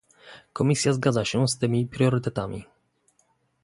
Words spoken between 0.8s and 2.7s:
zgadza się z tymi priorytetami